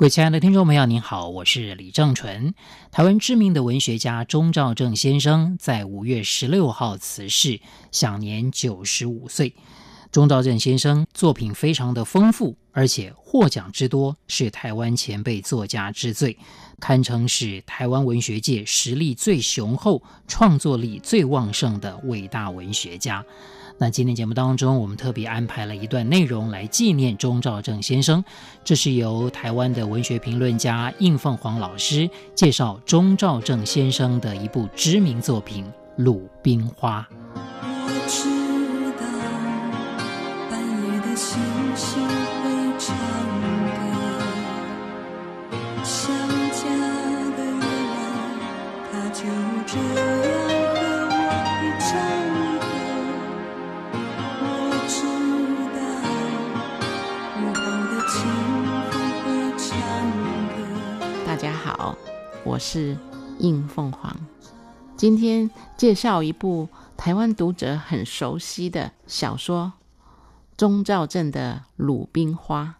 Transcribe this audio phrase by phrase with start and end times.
[0.00, 2.54] 各位亲爱的听众朋友，您好，我是李正淳。
[2.90, 7.60] 台湾知名的文学家钟肇政先生在五月十六号辞世，
[7.92, 9.54] 享年九十五岁。
[10.10, 16.38] 钟肇政先生作品非常的丰富，而且获奖之多，是台湾前辈作家之最，
[16.80, 23.22] 堪称是台湾文学界实力最雄厚、创作力最旺盛的伟大文学家。
[23.82, 28.22] 那今天节目当中，我们特别安排了一段内容来纪念钟兆正先生。
[28.62, 35.64] 这是由台湾的文学评论家应凤凰老师介绍钟兆正先生的一部知名作品
[35.96, 37.08] 《鲁冰花》。
[61.40, 61.96] 家好，
[62.44, 62.94] 我是
[63.38, 64.14] 应凤凰。
[64.94, 69.72] 今天介绍一部台湾读者很熟悉的小说——
[70.58, 72.76] 钟兆镇的《鲁冰花》。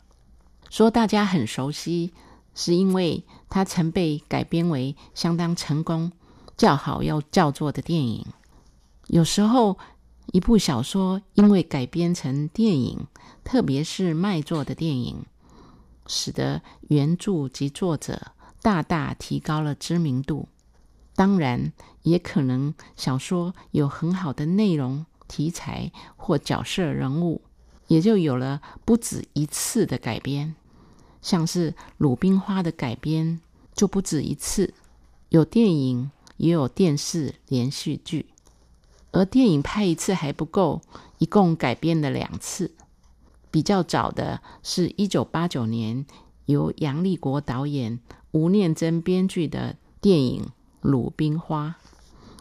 [0.69, 2.13] 说大家很熟悉，
[2.55, 6.13] 是因为它曾被改编为相当成功、
[6.59, 8.27] 叫好又叫座的电影。
[9.07, 9.79] 有时候，
[10.33, 13.07] 一部小说因为改编成电影，
[13.43, 15.25] 特别是卖座的电影，
[16.07, 18.33] 使得原著及作者。
[18.63, 20.49] 大大提高了知名度，
[21.15, 21.73] 当然
[22.03, 27.41] 也可能小说有很好的内容、题材或角色人物，
[27.87, 30.55] 也就有了不止一次的改编。
[31.23, 33.41] 像是《鲁冰花》的改编
[33.75, 34.75] 就不止一次，
[35.31, 38.27] 有电影也有电视连续剧，
[39.13, 40.83] 而电影拍一次还不够，
[41.19, 42.73] 一共改编了两次。
[43.51, 46.07] 比较早的是一九八九年
[46.45, 47.99] 由杨立国导演。
[48.33, 50.43] 吴念真编剧的电影
[50.81, 51.77] 《鲁冰花》，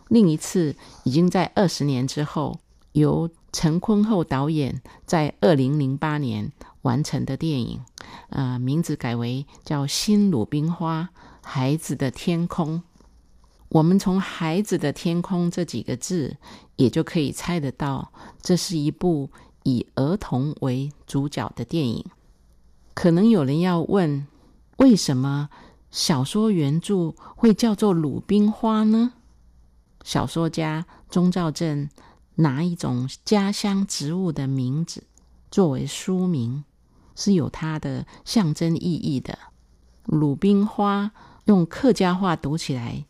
[0.07, 2.59] 另一次已经在二十年之后，
[2.91, 6.51] 由陈坤厚导演在二零零八年
[6.83, 7.81] 完成的电影，
[8.29, 11.09] 呃，名字改为叫《新鲁冰花：
[11.43, 12.77] 孩子的天空》。
[13.69, 16.37] 我们从“孩子的天空”这几个字，
[16.75, 18.11] 也就可以猜得到，
[18.41, 19.29] 这是一部
[19.63, 22.05] 以儿童为主角的电影。
[22.93, 24.25] 可能有人要问，
[24.77, 25.49] 为什么？
[25.91, 29.13] 小说原著会叫做鲁冰花呢？
[30.03, 31.89] 小说家钟肇政
[32.35, 35.03] 拿一种家乡植物的名字
[35.51, 36.63] 作为书名，
[37.15, 39.37] 是有它的象征意义的。
[40.05, 41.11] 鲁冰花
[41.45, 43.05] 用客家话读起来，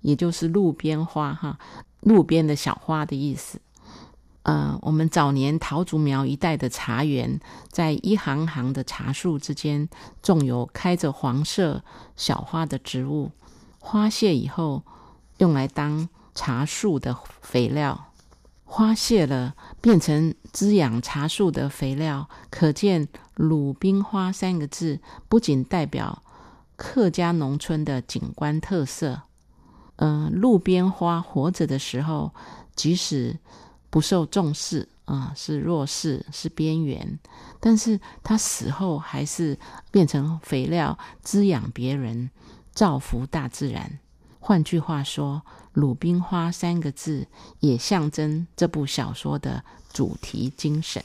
[0.00, 1.58] 也就是路边花，哈，
[2.00, 3.60] 路边的小花的意思。
[4.44, 7.38] 呃，我们早年桃竹苗一带的茶园，
[7.70, 9.88] 在一行行的茶树之间，
[10.22, 11.82] 种有开着黄色
[12.16, 13.30] 小花的植物，
[13.78, 14.82] 花谢以后，
[15.38, 18.06] 用来当茶树的肥料。
[18.64, 22.28] 花谢了，变成滋养茶树的肥料。
[22.50, 26.22] 可见“鲁冰花”三个字，不仅代表
[26.76, 29.22] 客家农村的景观特色，
[29.96, 32.34] 呃，路边花活着的时候，
[32.76, 33.38] 即使
[33.90, 37.18] 不受重视啊，是弱势，是边缘。
[37.58, 39.58] 但是他死后还是
[39.90, 42.30] 变成肥料，滋养别人，
[42.72, 43.98] 造福大自然。
[44.38, 47.26] 换句话说，“鲁冰花”三个字
[47.60, 51.02] 也象征这部小说的主题精神。《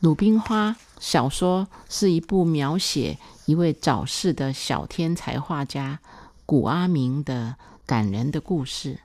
[0.00, 6.00] 鲁冰花》小说是一部描写一位早逝的小天才画家
[6.44, 7.56] 古阿明的
[7.86, 9.00] 感人的故事。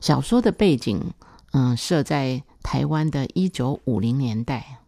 [0.00, 1.12] 小说的背景。
[1.52, 4.78] 嗯，设在台湾的一九五零年代，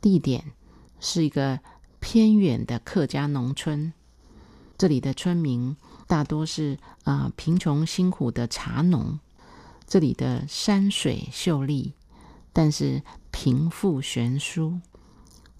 [0.00, 0.52] 地点
[1.00, 1.58] 是一个
[1.98, 3.92] 偏远的客家农村。
[4.76, 9.18] 这里的村民大多是啊、贫穷辛苦的茶农。
[9.88, 11.94] 这里的山水秀丽，
[12.52, 14.78] 但是贫富悬殊。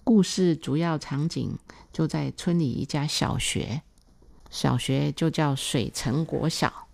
[0.03, 1.57] 故事主要场景
[1.91, 3.81] 就在村里一家小学，
[4.49, 6.88] 小学就叫水城国小。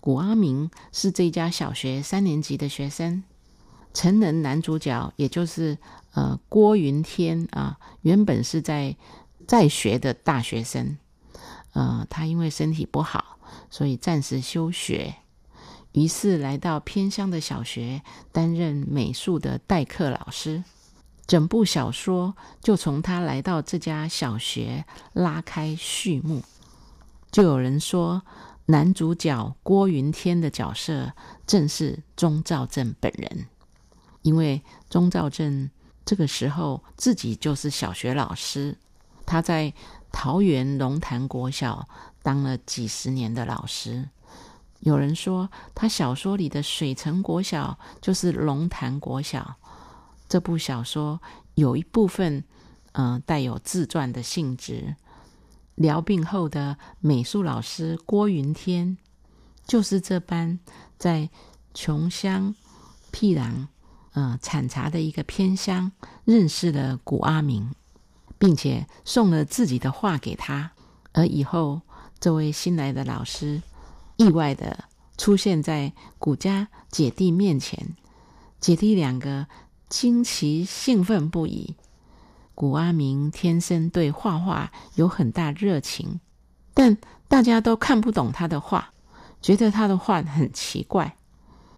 [0.00, 3.22] 古阿明是这家小学三年级的学生，
[3.92, 5.76] 成人男主角也就是
[6.14, 8.96] 呃郭云天啊，原本是在
[9.46, 10.96] 在学的大学生，
[11.72, 13.38] 呃，他因为身体不好，
[13.70, 15.14] 所以暂时休学，
[15.92, 20.64] 于是来到偏乡的小学担任美术的代课老师。
[21.26, 26.42] 整部小说就从他来到这家小学拉开序幕。
[27.30, 28.22] 就有人说，
[28.70, 31.12] 男主角郭云天的角色
[31.44, 33.46] 正是钟兆政本人，
[34.22, 35.68] 因为钟兆政
[36.04, 38.78] 这个时候自己就是小学老师，
[39.26, 39.74] 他在
[40.12, 41.88] 桃园龙潭国小
[42.22, 44.08] 当了几十年的老师。
[44.78, 49.56] 有人说，他小说里的水城国小就是龙潭国小。
[50.28, 51.20] 这部小说
[51.56, 52.44] 有一部分，
[52.92, 54.94] 嗯、带有自传的性质。
[55.80, 58.98] 疗病后的美术老师郭云天，
[59.66, 60.60] 就是这般
[60.98, 61.30] 在
[61.72, 62.54] 穷乡
[63.10, 63.68] 僻壤、
[64.12, 65.90] 呃产茶的一个偏乡，
[66.26, 67.70] 认识了古阿明，
[68.38, 70.72] 并且送了自己的画给他。
[71.12, 71.80] 而以后，
[72.18, 73.62] 这位新来的老师。
[74.18, 74.84] 意外的
[75.16, 77.96] 出现在古家姐弟面前，
[78.60, 79.46] 姐弟两个
[79.88, 81.74] 惊奇兴奋不已。
[82.60, 86.20] 古阿明天生对画画有很大热情，
[86.74, 88.90] 但大家都看不懂他的画，
[89.40, 91.16] 觉得他的画很奇怪。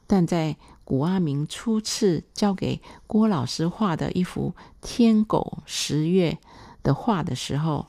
[0.09, 6.37] 但在古阿明初次交给郭老师画的一幅天狗十月
[6.83, 7.87] 的画的时候，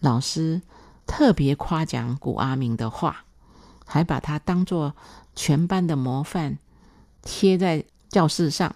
[0.00, 0.62] 老师
[1.06, 3.26] 特别夸奖古阿明的画。
[3.84, 4.94] 还把他当作
[5.36, 6.56] 全班的模范，
[7.20, 8.74] 贴在教室上。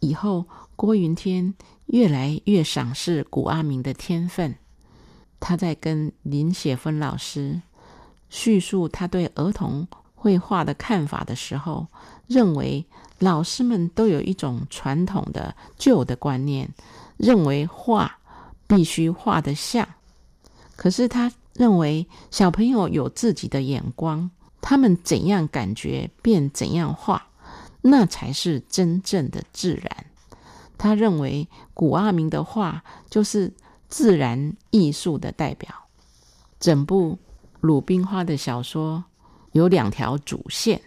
[0.00, 0.46] 以后，
[0.76, 1.54] 郭云天
[1.86, 4.54] 越来越赏识古阿明的天分。
[5.40, 7.60] 他在跟林雪芬老师
[8.30, 11.86] 叙述他对儿童绘画的看法的时候，
[12.26, 12.84] 认为
[13.18, 16.68] 老师们都有一种传统的旧的观念，
[17.16, 18.18] 认为画
[18.66, 19.88] 必须画得像。
[20.76, 21.32] 可是他。
[21.54, 24.30] 认为小朋友有自己的眼光，
[24.62, 27.26] 他们怎样感觉便怎样画，
[27.82, 30.06] 那才是真正的自然。
[30.82, 33.52] 他认为古阿明的画就是
[33.88, 35.72] 自然艺术的代表。
[36.58, 37.12] 整部
[37.60, 39.04] 《鲁冰花》的小说
[39.52, 40.82] 有两条主线，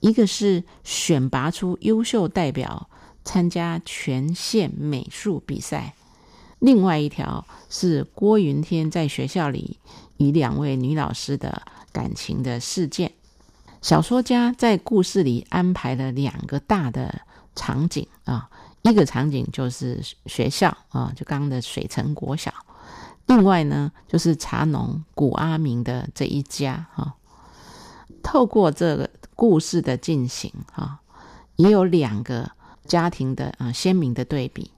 [0.00, 2.88] 一个是选拔出优秀代表
[3.22, 5.94] 参加全县美术比赛。
[6.58, 9.76] 另外一条是郭云天在学校里
[10.16, 11.60] 与两位女老师的
[11.92, 13.12] 感情的事件。
[13.82, 17.20] 小说家在故事里安排了两个大的
[17.54, 18.48] 场景啊，
[18.82, 22.50] 一个场景就是学校啊，就刚刚的水城国小；
[23.26, 27.14] 另外呢，就是茶农古阿明的这一家哈。
[28.22, 31.00] 透过这个故事的进行哈，
[31.56, 32.50] 也有两个
[32.84, 34.70] 家庭的啊鲜明的对比。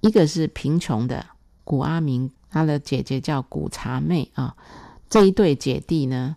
[0.00, 1.24] 一个是贫穷的
[1.64, 4.56] 古阿明，他的姐姐叫古茶妹啊。
[5.08, 6.36] 这一对姐弟呢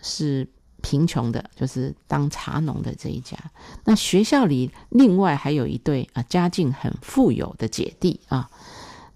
[0.00, 0.46] 是
[0.82, 3.36] 贫穷的，就是当茶农的这一家。
[3.84, 8.50] 那学校里另外还有一对啊，家境很富有的姐弟啊。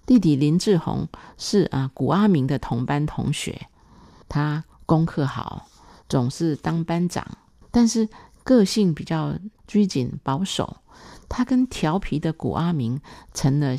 [0.07, 1.09] 弟弟林志宏
[1.39, 3.69] 是啊古阿明的同班同学，
[4.29, 5.67] 他功课好，
[6.09, 7.27] 总是当班长，
[7.71, 8.09] 但是
[8.43, 9.35] 个性比较
[9.67, 10.77] 拘谨保守。
[11.27, 13.01] 他跟调皮的古阿明
[13.33, 13.75] 成了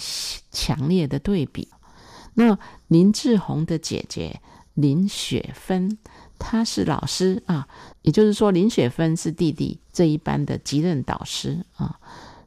[0.51, 1.69] 强烈的对比。
[2.33, 2.57] 那
[2.88, 4.41] 林志宏的姐姐
[4.73, 5.97] 林雪芬，
[6.37, 7.67] 他是老师啊，
[8.01, 12.00] 也就是说林雪芬是弟弟这一班的级任导师啊。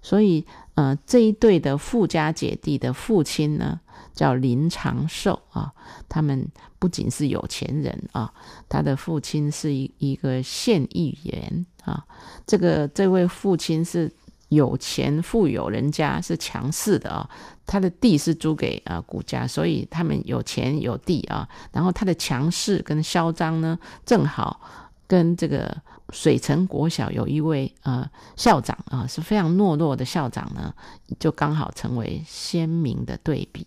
[0.02, 3.80] 所以，呃，这一对的富家姐弟的父亲呢，
[4.14, 5.72] 叫林长寿啊。
[6.08, 6.46] 他们
[6.78, 8.32] 不仅是有钱人啊，
[8.68, 12.04] 他的父亲是一一个县议员啊。
[12.46, 14.10] 这个这位父亲是。
[14.48, 17.28] 有钱富有人家是强势的啊，
[17.66, 21.48] 他的地是租给啊古家，所以他们有钱有地啊。
[21.70, 24.60] 然后他的强势跟嚣张呢，正好
[25.06, 25.76] 跟这个
[26.10, 30.72] 水城国小有一位呃校长啊是非常懦弱的校长呢，
[31.18, 33.66] 就刚好成为鲜明的对比。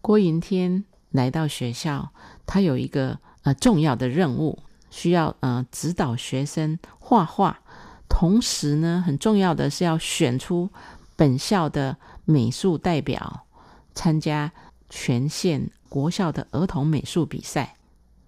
[0.00, 2.10] 郭云天来到学校，
[2.44, 4.58] 他有一个呃重要的任务，
[4.90, 7.60] 需要呃指导学生画画。
[8.08, 10.70] 同时呢，很重要的是要选出
[11.16, 13.46] 本校的美术代表，
[13.94, 14.52] 参加
[14.88, 17.76] 全县国校的儿童美术比赛。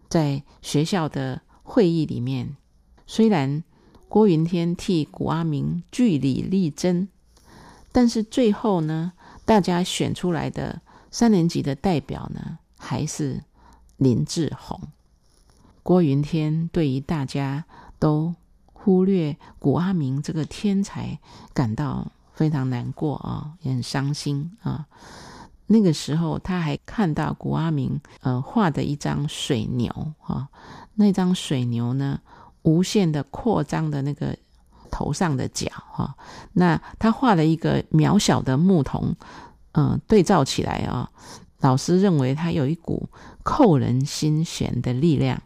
[0.08, 2.56] 在学校的会议里面，
[3.06, 3.62] 虽然
[4.08, 7.08] 郭云天替古阿明据理力争，
[7.92, 9.12] 但是最后呢，
[9.44, 13.42] 大家选出来的三年级的代表呢，还是
[13.97, 14.80] 林志宏。
[15.82, 17.64] 郭云天对于大家
[17.99, 18.35] 都。
[18.80, 21.18] 忽略古阿明这个天才，
[21.52, 24.87] 感到非常难过啊，也很伤心啊。
[25.66, 29.90] 那个时候，他还看到古阿明呃画的一张水牛
[30.25, 30.49] 啊，
[30.94, 32.18] 那张水牛呢，
[32.62, 34.35] 无限的扩张的那个
[34.90, 36.16] 头上的角哈。
[36.54, 39.14] 那他画了一个渺小的牧童，
[39.73, 41.11] 嗯、对照起来啊，
[41.61, 43.06] 老师认为他有一股
[43.42, 45.42] 扣人心弦的力量。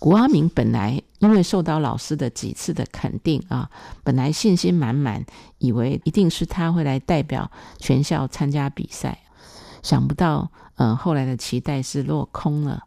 [0.00, 3.70] 古阿明本来因为受到老师的几次的肯定啊，
[4.04, 5.24] 本来信心满满，
[5.58, 9.18] 以为一定是他会来代表全校参加比赛，
[9.82, 12.84] 想不到，呃，后来的期待是落空了，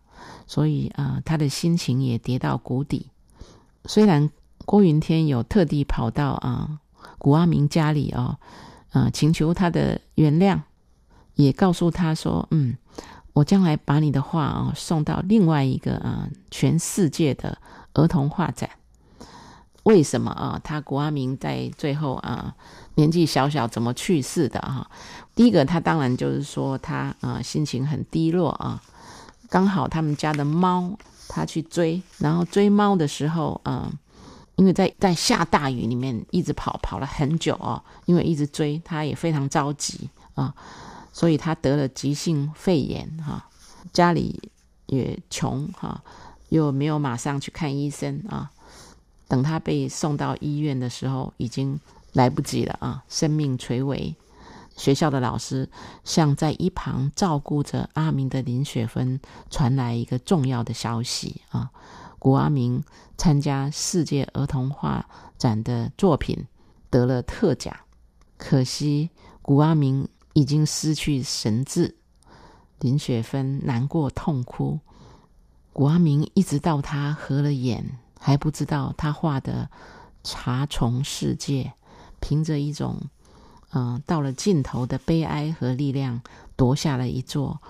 [0.48, 3.08] 所以啊、他的心情也跌到谷底。
[3.86, 4.30] 虽然
[4.66, 6.80] 郭云天有特地跑到啊
[7.18, 8.38] 古阿明家里哦，
[8.92, 10.62] 啊、呃，请求他的原谅，
[11.36, 12.78] 也告诉他说，嗯。
[13.34, 17.58] 我将来把你的画啊送到另外一个啊全世界的
[17.94, 18.70] 儿童画展。
[19.84, 20.62] 为什么啊？
[20.64, 22.56] 他古阿明在最后啊
[22.96, 24.88] 年纪小小怎么去世的啊？
[25.34, 28.82] 第一个，他当然就是说他啊心情很低落啊。
[29.50, 33.92] 刚好他们家的猫，他去追，然后追猫的时候啊，
[34.56, 40.54] 因为在在下大雨里面一直跑，跑了很久啊，因为一直追，他也非常着急啊。
[41.12, 43.50] 所以他得了急性肺炎，哈，
[43.92, 44.40] 家里
[44.86, 46.02] 也穷，哈，
[46.52, 48.52] 又没有马上去看医生啊。
[49.28, 51.80] 等他被送到医院的时候，已经
[52.14, 54.16] 来不及了啊，生命垂危。
[54.78, 55.68] 学校的老师
[56.04, 61.72] 向在一旁照顾着阿明的林雪芬传来一个重要的消息啊，
[62.20, 62.84] 古阿明
[63.18, 65.06] 参加世界儿童画
[65.38, 66.46] 展的作品
[66.90, 67.76] 得了特奖，
[68.38, 69.10] 可惜
[69.42, 70.08] 古阿明。
[70.34, 71.94] 已经失去神智，
[72.80, 74.80] 林雪芬难过痛哭。
[75.74, 79.70] 古阿明一直到他合了眼，还不知道他画的
[80.24, 81.74] 茶虫世界，
[82.20, 83.02] 凭着一种
[83.72, 86.22] 嗯、到了尽头的悲哀和力量，
[86.56, 87.62] 夺下了一座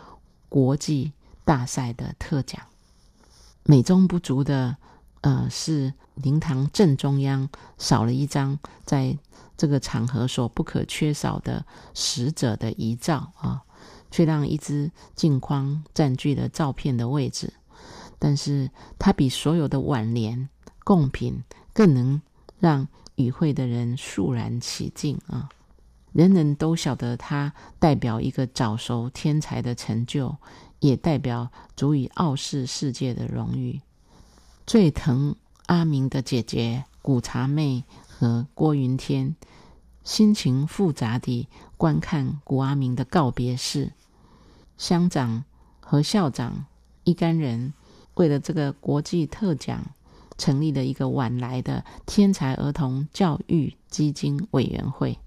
[0.49, 1.11] 国际
[1.45, 2.61] 大赛的特奖。
[3.63, 4.77] 美中不足的，
[5.21, 9.17] 呃，是灵堂正中央少了一张在。
[9.57, 13.61] 这个场合所不可缺少的死者的遗照啊，
[14.09, 17.53] 却让一只镜框占据了照片的位置。
[18.23, 20.47] 但是，它比所有的挽联、
[20.83, 21.41] 贡品
[21.73, 22.21] 更能
[22.59, 25.49] 让与会的人肃然起敬啊！
[26.13, 30.37] 人人都晓得它代表一个早熟天才的成就，
[30.79, 33.81] 也代表足以傲视世界的荣誉。
[34.67, 35.35] 最疼
[35.65, 39.35] 阿明的姐姐古茶妹和郭云天。
[40.03, 43.93] 心情复杂地观看古阿明的告别式，
[44.77, 45.43] 乡长
[45.79, 46.65] 和校长
[47.03, 47.73] 一干人
[48.15, 49.83] 为了这个国际特奖，
[50.37, 55.17] 成立了一个晚来的天才儿童教育基金委员会。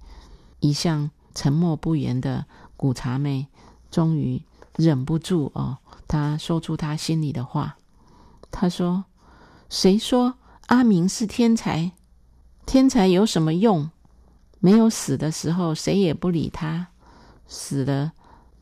[0.61, 3.47] 一向沉默不言的古茶妹
[3.91, 4.43] 终于
[4.77, 7.77] 忍不住哦，她说出她心里的话。
[8.51, 9.05] 她说
[9.69, 10.35] ：“谁说
[10.67, 11.93] 阿明是天才？
[12.67, 13.91] 天才有什么用？”
[14.61, 16.87] 没有死的时候，谁也不理他；
[17.47, 18.13] 死了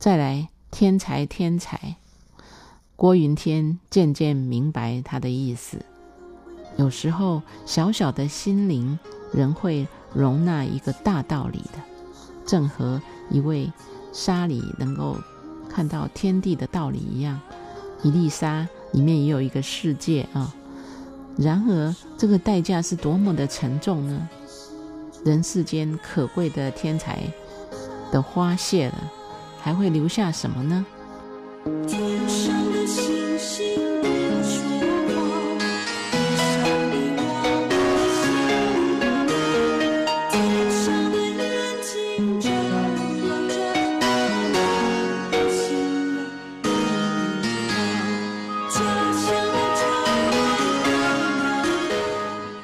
[0.00, 1.96] 再来，天才天才。
[2.96, 5.78] 郭云天渐渐明白他的意思。
[6.76, 8.98] 有时候，小小的心灵
[9.32, 11.78] 仍会容纳一个大道理的，
[12.46, 13.70] 正和一位
[14.12, 15.16] 沙里能够
[15.68, 17.40] 看到天地的道理一样。
[18.02, 20.54] 一粒沙里面也有一个世界啊。
[21.36, 24.28] 然而，这个代价是多么的沉重呢？
[25.24, 27.22] 人世间可贵的天才
[28.10, 29.12] 的花谢了，
[29.60, 30.86] 还会留下什么呢？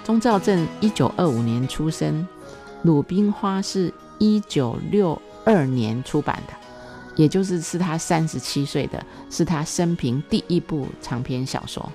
[0.08, 2.26] 钟肇政一九二五年出生。
[2.80, 6.54] 《鲁冰花》是一九六二年出版的，
[7.14, 11.86] 也就是是他三十七岁的，是他生平第一部长篇小说。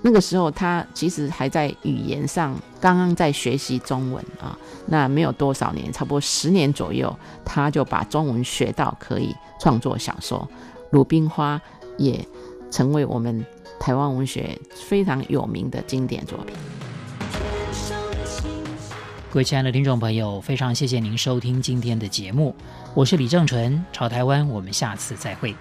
[0.00, 4.56] 那个时候他其实还在语言上刚刚在学习中文啊，
[4.86, 7.12] 那没有多少年，差不多十年左右，
[7.44, 10.48] 他就把中文学到可以创作小说。
[10.90, 11.58] 《鲁冰花》
[11.98, 12.24] 也
[12.70, 13.44] 成为我们
[13.80, 16.54] 台湾文学非常有名的经典作品。
[19.36, 22.56] 各位亲爱的听众朋友，非常谢谢您收听今天的节目，
[22.94, 25.54] 我是李正淳，朝台湾，我们下次再会。